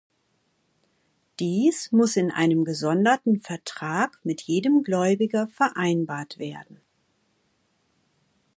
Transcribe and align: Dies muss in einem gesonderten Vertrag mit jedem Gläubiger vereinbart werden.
Dies 1.39 1.91
muss 1.91 2.15
in 2.17 2.31
einem 2.31 2.65
gesonderten 2.65 3.39
Vertrag 3.39 4.19
mit 4.23 4.41
jedem 4.41 4.81
Gläubiger 4.81 5.47
vereinbart 5.49 6.39
werden. 6.39 6.81